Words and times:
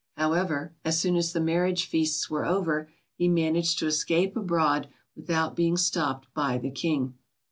However, 0.17 0.73
as 0.83 0.99
soon 0.99 1.15
as 1.15 1.31
the 1.31 1.39
marriage 1.39 1.85
feasts 1.85 2.27
were 2.27 2.43
over, 2.43 2.89
he 3.17 3.27
managed 3.27 3.77
to 3.77 3.85
escape 3.85 4.35
abroad 4.35 4.89
without 5.15 5.55
being 5.55 5.77
stopped 5.77 6.27
by 6.33 6.57
the 6.57 6.71
King. 6.71 7.19